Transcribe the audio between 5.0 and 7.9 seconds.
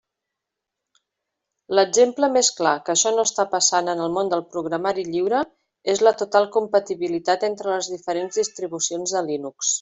lliure és la total compatibilitat entre